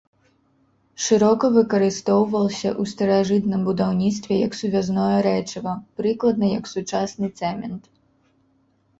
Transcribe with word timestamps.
Шырока 1.07 1.45
выкарыстоўваўся 1.55 2.69
ў 2.81 2.93
старажытным 2.93 3.61
будаўніцтве 3.67 4.33
як 4.47 4.57
сувязное 4.61 5.17
рэчыва, 5.27 5.73
прыкладна 5.99 6.45
як 6.59 6.65
сучасны 6.73 7.27
цэмент. 7.39 7.83